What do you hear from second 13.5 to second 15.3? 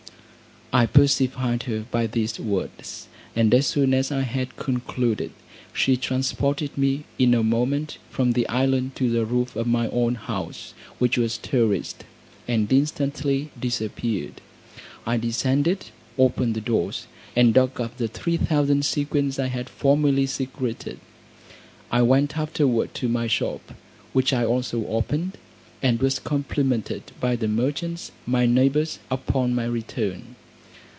disappeared. I